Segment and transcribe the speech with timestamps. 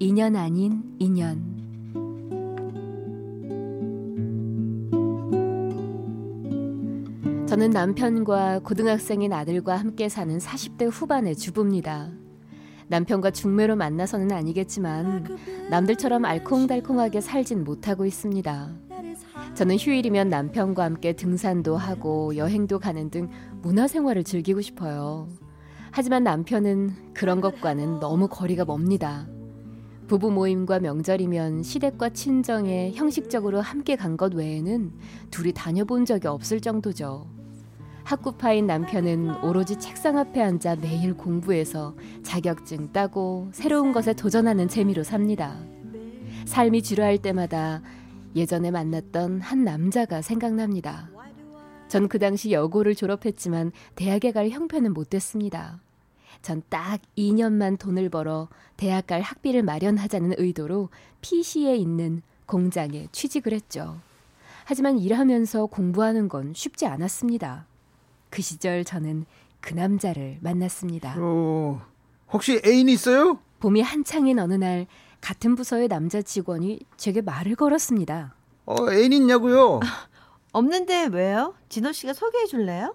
[0.00, 1.56] 2년 아닌 2년
[7.48, 12.10] 저는 남편과 고등학생인 아들과 함께 사는 40대 후반의 주부입니다.
[12.88, 15.38] 남편과 중매로 만나서는 아니겠지만
[15.70, 18.76] 남들처럼 알콩달콩하게 살진 못하고 있습니다.
[19.54, 23.30] 저는 휴일이면 남편과 함께 등산도 하고 여행도 가는 등
[23.62, 25.28] 문화생활을 즐기고 싶어요.
[25.90, 29.26] 하지만 남편은 그런 것과는 너무 거리가 멉니다.
[30.06, 34.92] 부부 모임과 명절이면 시댁과 친정에 형식적으로 함께 간 것 외에는
[35.30, 37.26] 둘이 다녀본 적이 없을 정도죠.
[38.04, 45.58] 학구파인 남편은 오로지 책상 앞에 앉아 매일 공부해서 자격증 따고 새로운 것에 도전하는 재미로 삽니다.
[46.46, 47.82] 삶이 지루할 때마다
[48.36, 51.10] 예전에 만났던 한 남자가 생각납니다.
[51.88, 55.80] 전 그 당시 여고를 졸업했지만 대학에 갈 형편은 못 됐습니다.
[56.42, 60.88] 전 딱 2년만 돈을 벌어 대학 갈 학비를 마련하자는 의도로
[61.20, 63.98] PC에 있는 공장에 취직을 했죠.
[64.64, 67.66] 하지만 일하면서 공부하는 건 쉽지 않았습니다.
[68.30, 69.24] 그 시절 저는
[69.60, 71.14] 그 남자를 만났습니다.
[71.18, 71.80] 어,
[72.32, 73.38] 혹시 애인 있어요?
[73.60, 74.86] 봄이 한창인 어느 날
[75.20, 78.34] 같은 부서의 남자 직원이 제게 말을 걸었습니다.
[78.66, 79.80] 어, 애인 있냐고요?
[80.52, 81.54] 없는데 왜요?
[81.68, 82.94] 진호 씨가 소개해 줄래요?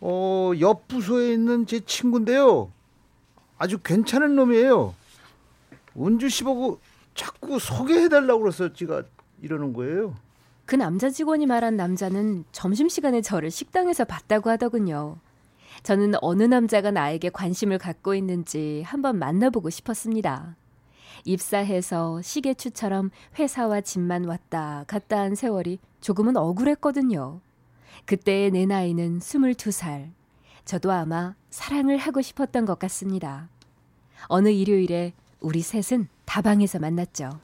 [0.00, 2.70] 어, 옆 부서에 있는 제 친구인데요.
[3.58, 4.94] 아주 괜찮은 놈이에요.
[5.96, 6.78] 은주 씨 보고
[7.14, 9.02] 자꾸 소개해 달라고 그래서 제가
[9.42, 10.14] 이러는 거예요.
[10.64, 15.16] 그 남자 직원이 말한 남자는 점심시간에 저를 식당에서 봤다고 하더군요.
[15.82, 20.56] 저는 어느 남자가 나에게 관심을 갖고 있는지 한번 만나보고 싶었습니다.
[21.24, 27.40] 입사해서 시계추처럼 회사와 집만 왔다 갔다 한 세월이 조금은 억울했거든요.
[28.06, 30.10] 그때의 내 나이는 22살.
[30.64, 33.48] 저도 아마 사랑을 하고 싶었던 것 같습니다.
[34.26, 37.40] 어느 일요일에 우리 셋은 다방에서 만났죠.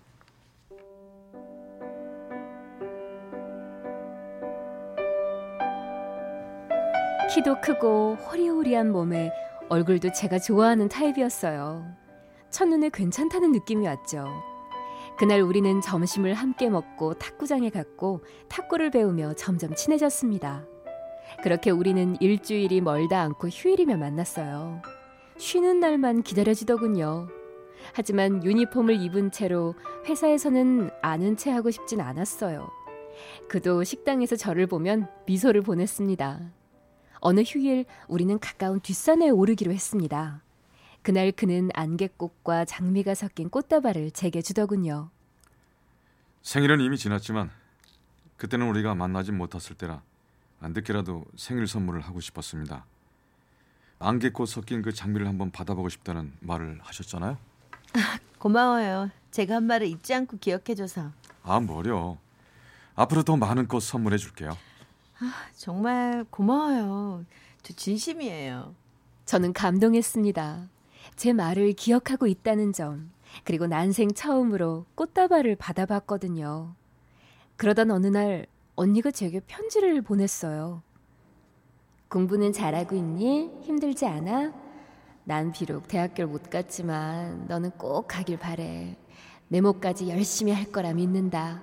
[7.34, 9.30] 키도 크고 호리호리한 몸에
[9.68, 11.84] 얼굴도 제가 좋아하는 타입이었어요.
[12.50, 14.55] 첫눈에 괜찮다는 느낌이 왔죠.
[15.18, 20.66] 그날 우리는 점심을 함께 먹고 탁구장에 갔고 탁구를 배우며 점점 친해졌습니다.
[21.42, 24.82] 그렇게 우리는 일주일이 멀다 않고 휴일이면 만났어요.
[25.38, 27.28] 쉬는 날만 기다려지더군요.
[27.92, 29.74] 하지만 유니폼을 입은 채로
[30.06, 32.68] 회사에서는 아는 체 하고 싶진 않았어요.
[33.48, 36.40] 그도 식당에서 저를 보면 미소를 보냈습니다.
[37.20, 40.42] 어느 휴일 우리는 가까운 뒷산에 오르기로 했습니다.
[41.06, 45.08] 그날 그는 안개꽃과 장미가 섞인 꽃다발을 제게 주더군요.
[46.42, 47.48] 생일은 이미 지났지만
[48.36, 50.02] 그때는 우리가 만나지 못했을 때라
[50.58, 52.86] 안 듣기라도 생일 선물을 하고 싶었습니다.
[54.00, 57.38] 안개꽃 섞인 그 장미를 한번 받아보고 싶다는 말을 하셨잖아요.
[58.40, 59.08] 고마워요.
[59.30, 61.12] 제가 한 말을 잊지 않고 기억해줘서.
[61.44, 62.18] 아 뭐려.
[62.96, 64.58] 앞으로 더 많은 꽃 선물해 줄게요.
[65.20, 67.24] 아, 정말 고마워요.
[67.62, 68.74] 저 진심이에요.
[69.24, 70.74] 저는 감동했습니다.
[71.14, 73.10] 제 말을 기억하고 있다는 점,
[73.44, 76.74] 그리고 난생 처음으로 꽃다발을 받아봤거든요.
[77.56, 80.82] 그러던 어느 날 언니가 제게 편지를 보냈어요.
[82.08, 83.60] 공부는 잘하고 있니?
[83.62, 84.52] 힘들지 않아?
[85.24, 88.96] 난 비록 대학교를 못 갔지만 너는 꼭 가길 바래.
[89.48, 91.62] 내 몫까지 열심히 할 거라 믿는다.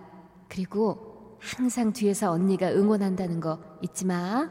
[0.50, 4.50] 그리고 항상 뒤에서 언니가 응원한다는 거 잊지 마.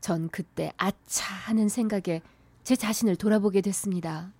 [0.00, 2.22] 전 그때 아차 하는 생각에
[2.66, 4.32] 제 자신을 돌아보게 됐습니다.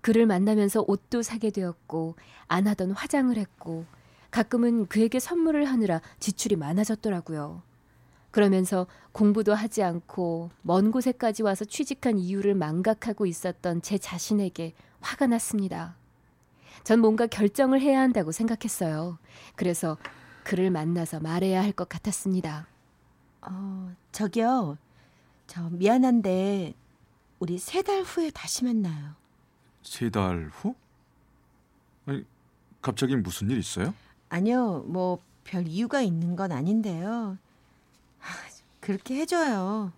[0.00, 2.14] 그를 만나면서 옷도 사게 되었고
[2.46, 3.84] 안 하던 화장을 했고
[4.30, 7.62] 가끔은 그에게 선물을 하느라 지출이 많아졌더라고요.
[8.30, 15.96] 그러면서 공부도 하지 않고 먼 곳에까지 와서 취직한 이유를 망각하고 있었던 제 자신에게 화가 났습니다.
[16.84, 19.18] 전 뭔가 결정을 해야 한다고 생각했어요.
[19.56, 19.98] 그래서
[20.44, 22.68] 그를 만나서 말해야 할 것 같았습니다.
[23.40, 24.78] 어, 저기요.
[25.48, 26.74] 저 미안한데
[27.42, 29.14] 우리 세 달 후에 다시 만나요.
[29.82, 30.76] 세 달 후?
[32.06, 32.24] 아니
[32.80, 33.92] 갑자기 무슨 일 있어요?
[34.28, 37.36] 아니요, 뭐 별 이유가 있는 건 아닌데요.
[38.20, 38.34] 하,
[38.78, 39.92] 그렇게 해줘요.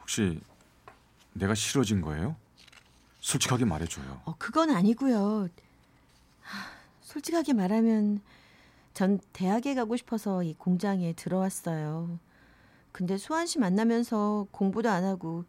[0.00, 0.40] 혹시
[1.34, 2.36] 내가 싫어진 거예요?
[3.20, 4.22] 솔직하게 말해줘요.
[4.24, 5.50] 어, 그건 아니고요.
[6.40, 6.70] 하,
[7.02, 8.22] 솔직하게 말하면
[8.94, 12.18] 전 대학에 가고 싶어서 이 공장에 들어왔어요.
[12.92, 15.44] 근데 수환 씨 만나면서 공부도 안 하고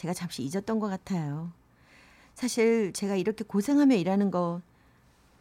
[0.00, 1.52] 제가 잠시 잊었던 것 같아요.
[2.34, 4.62] 사실 제가 이렇게 고생하며 일하는 거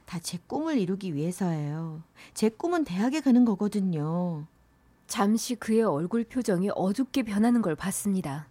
[0.06, 2.02] 다 제 꿈을 이루기 위해서예요.
[2.34, 4.46] 제 꿈은 대학에 가는 거거든요.
[5.08, 8.48] 잠시 그의 얼굴 표정이 어둡게 변하는 걸 봤습니다.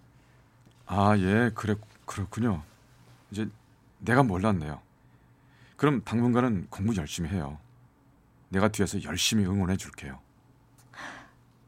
[0.86, 1.74] 아, 예, 그래,
[2.06, 2.62] 그렇군요.
[3.32, 3.48] 이제
[3.98, 4.80] 내가 몰랐네요.
[5.76, 7.58] 그럼 당분간은 공부 열심히 해요.
[8.48, 10.20] 내가 뒤에서 열심히 응원해 줄게요.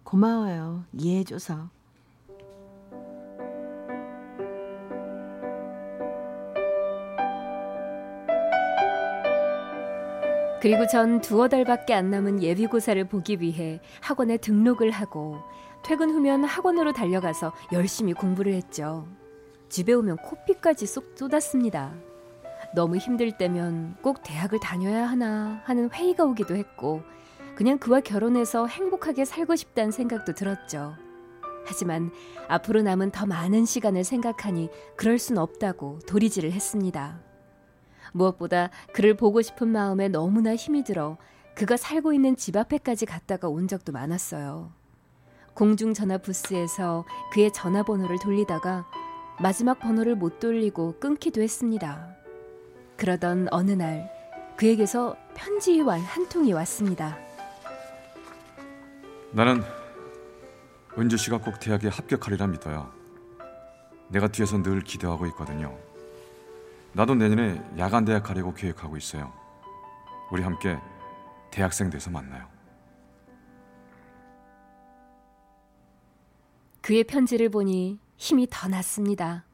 [0.05, 0.85] 고마워요.
[0.93, 1.69] 이해해줘서.
[10.61, 15.39] 그리고 전 두어 달밖에 안 남은 예비고사를 보기 위해 학원에 등록을 하고
[15.83, 19.09] 퇴근 후면 학원으로 달려가서 열심히 공부를 했죠.
[19.71, 21.95] 집에 오면 코피까지 쏙 쏟았습니다.
[22.75, 27.03] 너무 힘들 때면 꼭 대학을 다녀야 하나 하는 회의가 오기도 했고
[27.55, 30.95] 그냥 그와 결혼해서 행복하게 살고 싶다는 생각도 들었죠.
[31.65, 32.11] 하지만
[32.49, 37.30] 앞으로 남은 더 많은 시간을 생각하니 그럴 순 없다고 도리지를 했습니다.
[38.12, 41.17] 무엇보다 그를 보고 싶은 마음에 너무나 힘이 들어
[41.55, 44.73] 그가 살고 있는 집 앞에까지 갔다가 온 적도 많았어요.
[45.55, 48.87] 공중전화 부스에서 그의 전화번호를 돌리다가
[49.41, 52.15] 마지막 번호를 못 돌리고 끊기도 했습니다.
[52.97, 54.11] 그러던 어느 날
[54.56, 57.19] 그에게서 편지 한 통이 왔습니다.
[59.33, 59.63] 나는
[60.99, 62.91] 은주 씨가 꼭 대학에 합격하리라 믿어요.
[64.09, 65.79] 내가 뒤에서 늘 기대하고 있거든요.
[66.93, 69.33] 나도 내년에 야간 대학 가려고 계획하고 있어요.
[70.33, 70.79] 우리 함께
[71.51, 72.47] 대학생 돼서 만나요.
[76.81, 79.45] 그의 편지를 보니 힘이 더 났습니다.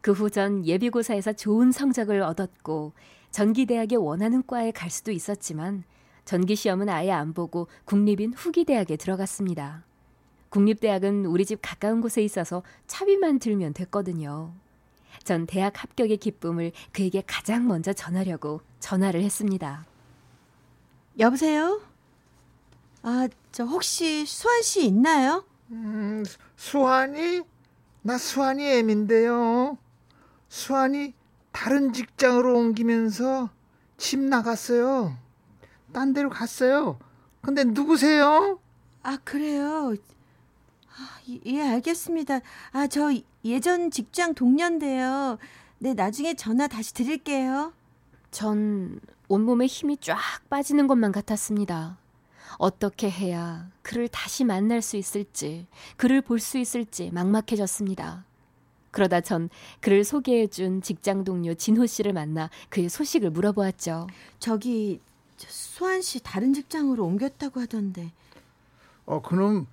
[0.00, 2.92] 그 후 전 예비고사에서 좋은 성적을 얻었고
[3.30, 5.84] 전기대학에 원하는 과에 갈 수도 있었지만
[6.24, 9.84] 전기시험은 아예 안 보고 국립인 후기대학에 들어갔습니다.
[10.50, 14.52] 국립대학은 우리 집 가까운 곳에 있어서 차비만 들면 됐거든요.
[15.24, 19.86] 전 대학 합격의 기쁨을 그에게 가장 먼저 전하려고 전화를 했습니다.
[21.18, 21.80] 여보세요?
[23.02, 25.44] 아, 저 혹시 수환 씨 있나요?
[25.70, 26.24] 음,
[26.56, 27.42] 수환이?
[28.02, 29.76] 나 수환이 애인데요.
[30.48, 31.14] 수환이
[31.52, 33.50] 다른 직장으로 옮기면서
[33.96, 35.16] 집 나갔어요.
[35.92, 36.98] 딴 데로 갔어요.
[37.42, 38.60] 근데 누구세요?
[39.02, 39.94] 아, 그래요.
[40.96, 42.40] 아, 예, 알겠습니다.
[42.72, 43.10] 아, 저
[43.48, 45.38] 예전 직장 동료인데요.
[45.78, 47.72] 네, 나중에 전화 다시 드릴게요.
[48.30, 50.18] 전 온몸에 힘이 쫙
[50.50, 51.98] 빠지는 것만 같았습니다.
[52.58, 55.66] 어떻게 해야 그를 다시 만날 수 있을지,
[55.96, 58.24] 그를 볼 수 있을지 막막해졌습니다.
[58.90, 59.48] 그러다 전
[59.80, 64.08] 그를 소개해준 직장 동료 진호 씨를 만나 그의 소식을 물어보았죠.
[64.38, 65.00] 저기
[65.36, 68.12] 수환 씨 다른 직장으로 옮겼다고 하던데.
[69.06, 69.66] 어, 그럼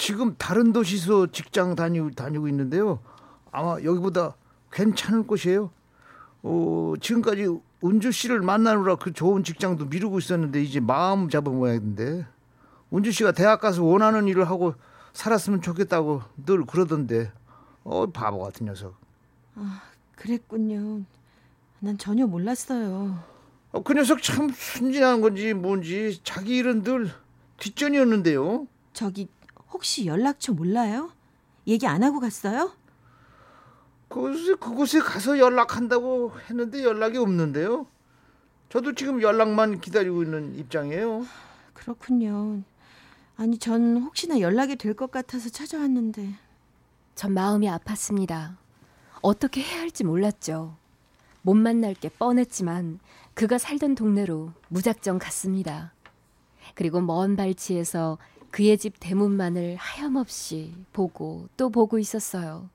[0.00, 3.00] 지금 다른 도시서 직장 다니고, 다니고 있는데요.
[3.52, 4.34] 아마 여기보다
[4.72, 5.70] 괜찮을 곳이에요.
[6.42, 12.26] 어, 지금까지 은주 씨를 만나느라 그 좋은 직장도 미루고 있었는데 이제 마음 잡은 모양인데
[12.94, 14.72] 은주 씨가 대학 가서 원하는 일을 하고
[15.12, 17.30] 살았으면 좋겠다고 늘 그러던데
[17.84, 18.94] 어 바보 같은 녀석.
[19.54, 19.82] 아
[20.16, 21.02] 그랬군요.
[21.78, 23.18] 난 전혀 몰랐어요.
[23.72, 27.10] 어, 그 녀석 참 순진한 건지 뭔지 자기 일은 늘
[27.58, 28.66] 뒷전이었는데요.
[28.94, 29.28] 저기
[29.72, 31.10] 혹시 연락처 몰라요?
[31.66, 32.72] 얘기 안 하고 갔어요?
[34.08, 37.86] 그곳에, 그곳에 가서 연락한다고 했는데 연락이 없는데요.
[38.68, 41.24] 저도 지금 연락만 기다리고 있는 입장이에요.
[41.74, 42.62] 그렇군요.
[43.36, 46.34] 아니, 전 혹시나 연락이 될 것 같아서 찾아왔는데.
[47.14, 48.56] 전 마음이 아팠습니다.
[49.22, 50.76] 어떻게 해야 할지 몰랐죠.
[51.42, 52.98] 못 만날 게 뻔했지만
[53.34, 55.92] 그가 살던 동네로 무작정 갔습니다.
[56.74, 58.18] 그리고 먼 발치에서
[58.50, 62.68] 그의 집 대문만을 하염없이 보고 또 보고 있었어요.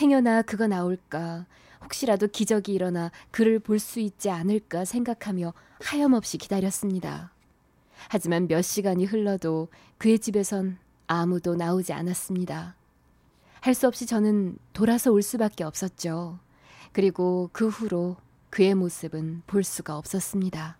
[0.00, 1.46] 행여나 그가 나올까,
[1.82, 7.32] 혹시라도 기적이 일어나 그를 볼 수 있지 않을까 생각하며 하염없이 기다렸습니다.
[8.08, 9.68] 하지만 몇 시간이 흘러도
[9.98, 10.78] 그의 집에선
[11.08, 12.76] 아무도 나오지 않았습니다.
[13.60, 16.38] 할 수 없이 저는 돌아서 올 수밖에 없었죠.
[16.92, 18.16] 그리고 그 후로
[18.50, 20.76] 그의 모습은 볼 수가 없었습니다.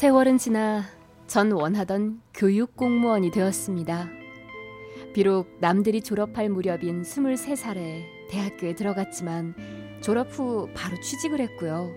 [0.00, 0.84] 세월은 지나
[1.26, 4.08] 전 원하던 교육 공무원이 되었습니다.
[5.12, 9.54] 비록 남들이 졸업할 무렵인 23살에 대학교에 들어갔지만
[10.00, 11.94] 졸업 후 바로 취직을 했고요.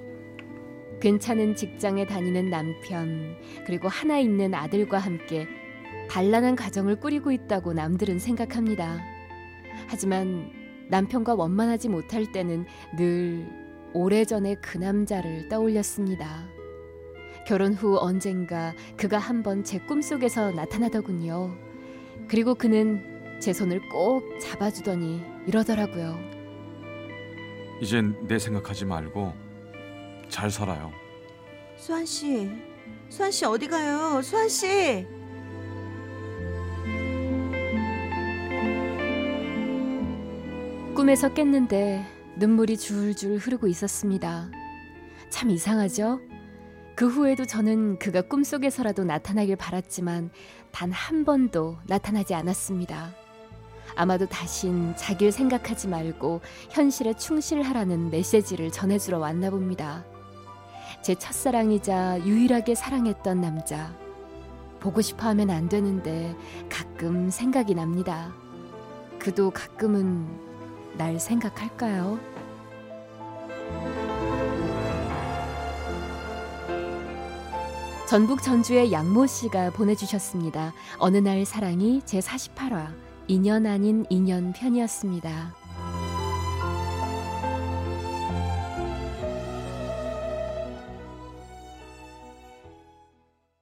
[0.99, 5.47] 괜찮은 직장에 다니는 남편, 그리고 하나 있는 아들과 함께
[6.09, 8.99] 단란한 가정을 꾸리고 있다고 남들은 생각합니다.
[9.87, 10.51] 하지만
[10.89, 12.65] 남편과 원만하지 못할 때는
[12.97, 13.47] 늘
[13.93, 16.52] 오래전에 그 남자를 떠올렸습니다.
[17.45, 21.55] 결혼 후 언젠가 그가 한번 제 꿈속에서 나타나더군요.
[22.27, 26.17] 그리고 그는 제 손을 꼭 잡아주더니 이러더라고요.
[27.81, 29.33] 이젠 내 생각하지 말고
[30.29, 30.91] 잘 살아요.
[31.75, 32.49] 수환 씨,
[33.09, 34.21] 수환 씨 어디 가요?
[34.21, 35.05] 수환 씨.
[40.95, 42.05] 꿈에서 깼는데
[42.37, 44.49] 눈물이 줄줄 흐르고 있었습니다.
[45.29, 46.21] 참 이상하죠?
[46.95, 50.29] 그 후에도 저는 그가 꿈속에서라도 나타나길 바랐지만
[50.71, 53.13] 단 한 번도 나타나지 않았습니다.
[53.95, 60.03] 아마도 다신 자기를 생각하지 말고 현실에 충실하라는 메시지를 전해주러 왔나 봅니다.
[61.01, 63.93] 제 첫사랑이자 유일하게 사랑했던 남자.
[64.79, 66.35] 보고 싶어 하면 안 되는데
[66.69, 68.33] 가끔 생각이 납니다.
[69.19, 70.27] 그도 가끔은
[70.97, 72.19] 날 생각할까요?
[78.13, 80.71] 전북 전주의 양모 씨가 보내주셨습니다.
[80.99, 82.93] 어느 날 사랑이 제 48화
[83.27, 85.62] 2년 아닌 2년 편이었습니다.